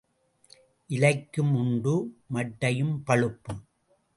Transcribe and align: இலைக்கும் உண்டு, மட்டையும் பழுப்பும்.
இலைக்கும் 0.87 1.53
உண்டு, 1.55 2.17
மட்டையும் 2.33 2.95
பழுப்பும். 3.05 3.61